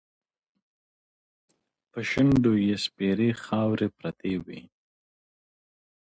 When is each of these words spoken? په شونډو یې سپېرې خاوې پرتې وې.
په 1.91 1.99
شونډو 2.09 2.53
یې 2.65 2.75
سپېرې 2.85 3.29
خاوې 3.43 3.87
پرتې 3.97 4.33
وې. 4.45 4.61